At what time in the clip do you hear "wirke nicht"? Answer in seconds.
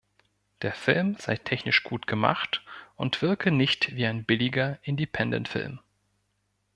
3.21-3.95